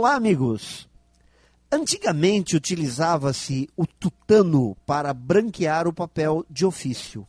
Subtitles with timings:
[0.00, 0.88] Olá, amigos!
[1.72, 7.26] Antigamente utilizava-se o tutano para branquear o papel de ofício.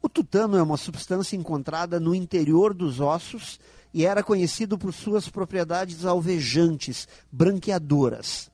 [0.00, 3.60] O tutano é uma substância encontrada no interior dos ossos
[3.92, 8.50] e era conhecido por suas propriedades alvejantes, branqueadoras.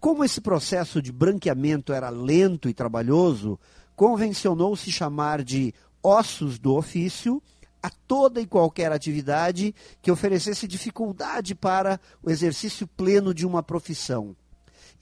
[0.00, 3.56] Como esse processo de branqueamento era lento e trabalhoso,
[3.94, 5.72] convencionou-se chamar de
[6.02, 7.40] ossos do ofício
[7.82, 14.36] a toda e qualquer atividade que oferecesse dificuldade para o exercício pleno de uma profissão.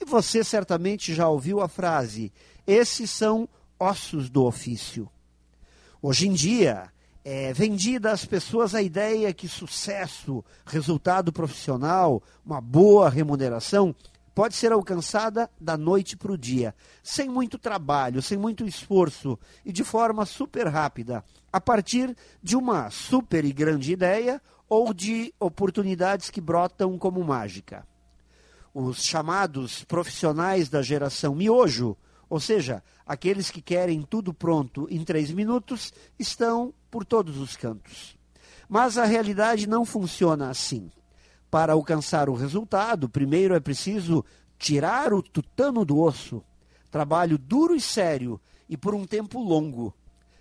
[0.00, 2.32] E você certamente já ouviu a frase:
[2.66, 3.48] esses são
[3.78, 5.08] ossos do ofício.
[6.00, 6.90] Hoje em dia,
[7.24, 13.94] é vendida às pessoas a ideia que sucesso, resultado profissional, uma boa remuneração
[14.38, 19.72] pode ser alcançada da noite para o dia, sem muito trabalho, sem muito esforço e
[19.72, 26.30] de forma super rápida, a partir de uma super e grande ideia ou de oportunidades
[26.30, 27.84] que brotam como mágica.
[28.72, 31.96] Os chamados profissionais da geração miojo,
[32.30, 38.16] ou seja, aqueles que querem tudo pronto em três minutos, estão por todos os cantos.
[38.68, 40.92] Mas a realidade não funciona assim.
[41.50, 44.24] Para alcançar o resultado, primeiro é preciso
[44.58, 46.42] tirar o tutano do osso.
[46.90, 49.94] Trabalho duro e sério e por um tempo longo.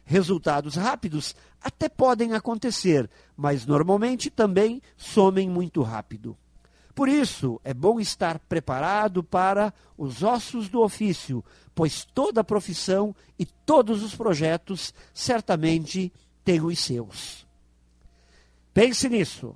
[0.04, 6.38] Resultados rápidos até podem acontecer, mas normalmente também somem muito rápido.
[6.94, 11.44] Por isso, é bom estar preparado para os ossos do ofício,
[11.76, 16.12] pois toda profissão e todos os projetos certamente
[16.44, 17.46] têm os seus.
[18.74, 19.56] Pense nisso